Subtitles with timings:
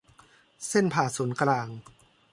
[0.67, 1.67] เส้นผ่าศูนย์กลาง